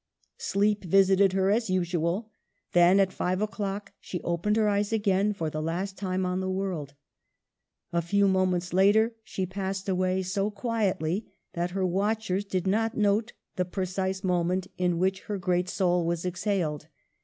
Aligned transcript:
Sleep 0.39 0.83
visited 0.83 1.33
her 1.33 1.51
as 1.51 1.69
usual; 1.69 2.31
then 2.71 2.99
at 2.99 3.13
5 3.13 3.39
o'clock 3.43 3.91
she 3.99 4.19
opened 4.23 4.55
her 4.55 4.67
eyes 4.67 4.91
again, 4.91 5.31
for 5.31 5.51
the 5.51 5.61
last 5.61 5.95
time 5.95 6.25
on 6.25 6.39
the 6.39 6.49
world. 6.49 6.95
A 7.93 8.01
few 8.01 8.27
moments 8.27 8.73
later 8.73 9.13
she 9.23 9.45
passed 9.45 9.87
away, 9.87 10.23
so 10.23 10.49
quietly 10.49 11.31
that 11.53 11.69
her 11.77 11.85
watchers 11.85 12.45
did 12.45 12.65
not 12.65 12.97
note 12.97 13.33
the 13.57 13.63
precise 13.65 14.23
moment 14.23 14.65
in 14.75 14.97
which 14.97 15.19
her 15.25 15.37
Digitized 15.37 15.37
by 15.37 15.37
VjOOQIC 15.37 15.37
204 15.37 15.37
MADAME 15.37 15.61
DE 15.61 15.67
STAEL. 15.67 15.69
great 15.69 15.69
soul 15.69 16.05
was 16.07 16.25
exhaled. 16.25 16.87